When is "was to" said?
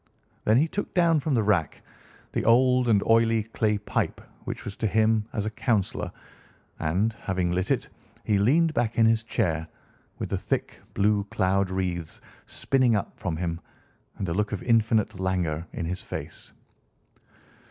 4.65-4.87